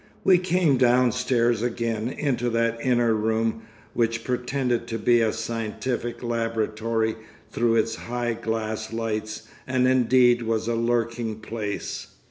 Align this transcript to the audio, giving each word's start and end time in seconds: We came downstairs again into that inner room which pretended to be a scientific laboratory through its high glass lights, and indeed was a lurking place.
We 0.23 0.39
came 0.39 0.77
downstairs 0.77 1.61
again 1.61 2.09
into 2.09 2.49
that 2.49 2.79
inner 2.83 3.13
room 3.13 3.61
which 3.93 4.23
pretended 4.23 4.87
to 4.87 4.97
be 4.97 5.21
a 5.21 5.31
scientific 5.31 6.23
laboratory 6.23 7.17
through 7.51 7.75
its 7.75 7.93
high 7.97 8.33
glass 8.33 8.91
lights, 8.91 9.43
and 9.67 9.87
indeed 9.87 10.41
was 10.41 10.67
a 10.67 10.73
lurking 10.73 11.35
place. 11.39 12.07